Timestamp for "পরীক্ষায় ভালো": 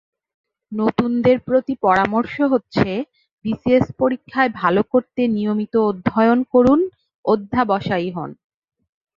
3.99-4.81